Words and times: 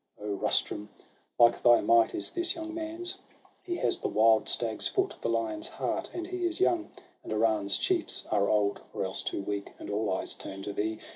O 0.19 0.31
Rustum, 0.35 0.89
like 1.37 1.61
thy 1.61 1.79
might 1.79 2.15
is 2.15 2.31
this 2.31 2.55
young 2.55 2.73
man's! 2.73 3.19
He 3.61 3.75
has 3.75 3.99
the 3.99 4.07
wild 4.07 4.49
stag's 4.49 4.87
foot, 4.87 5.13
the 5.21 5.29
lion's 5.29 5.67
heart; 5.67 6.09
And 6.11 6.25
he 6.25 6.43
is 6.47 6.59
young, 6.59 6.89
and 7.23 7.31
Iran's 7.31 7.77
chiefs 7.77 8.25
are 8.31 8.49
old, 8.49 8.81
Or 8.95 9.03
else 9.05 9.21
too 9.21 9.43
weak; 9.43 9.73
and 9.77 9.91
all 9.91 10.11
eyes 10.11 10.33
turn 10.33 10.63
to 10.63 10.73
thee. 10.73 10.97